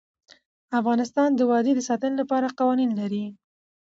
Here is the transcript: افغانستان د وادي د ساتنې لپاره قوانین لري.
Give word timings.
افغانستان 0.79 1.29
د 1.35 1.41
وادي 1.49 1.71
د 1.75 1.81
ساتنې 1.89 2.15
لپاره 2.21 2.55
قوانین 2.59 2.91
لري. 2.99 3.25